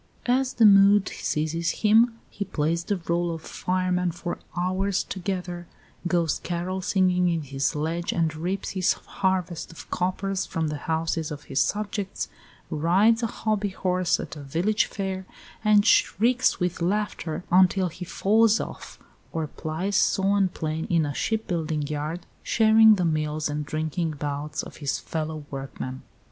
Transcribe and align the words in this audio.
As 0.25 0.53
the 0.53 0.65
mood 0.65 1.09
seizes 1.09 1.83
him 1.85 2.19
he 2.31 2.43
plays 2.43 2.83
the 2.83 2.95
rôle 2.95 3.31
of 3.35 3.43
fireman 3.43 4.09
for 4.11 4.39
hours 4.57 5.03
together; 5.03 5.67
goes 6.07 6.39
carol 6.39 6.81
singing 6.81 7.29
in 7.29 7.43
his 7.43 7.67
sledge, 7.67 8.11
and 8.11 8.33
reaps 8.35 8.71
his 8.71 8.93
harvest 8.93 9.71
of 9.71 9.87
coppers 9.91 10.43
from 10.43 10.69
the 10.69 10.77
houses 10.89 11.29
of 11.29 11.43
his 11.43 11.61
subjects; 11.61 12.29
rides 12.71 13.21
a 13.21 13.27
hobby 13.27 13.69
horse 13.69 14.19
at 14.19 14.35
a 14.35 14.41
village 14.41 14.85
fair, 14.87 15.27
and 15.63 15.85
shrieks 15.85 16.59
with 16.59 16.81
laughter 16.81 17.43
until 17.51 17.89
he 17.89 18.03
falls 18.03 18.59
off; 18.59 18.97
or 19.31 19.45
plies 19.45 19.97
saw 19.97 20.35
and 20.35 20.55
plane 20.55 20.85
in 20.89 21.05
a 21.05 21.13
shipbuilding 21.13 21.83
yard, 21.85 22.25
sharing 22.41 22.95
the 22.95 23.05
meals 23.05 23.47
and 23.49 23.67
drinking 23.67 24.09
bouts 24.09 24.63
of 24.63 24.77
his 24.77 24.97
fellow 24.97 25.45
workmen. 25.51 26.01